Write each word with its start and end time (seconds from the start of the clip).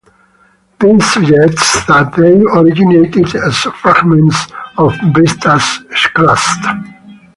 This 0.79 1.13
suggests 1.13 1.85
that 1.85 2.11
they 2.17 2.41
originated 2.59 3.35
as 3.35 3.55
fragments 3.55 4.47
of 4.75 4.95
Vesta's 5.13 5.83
crust. 6.15 6.65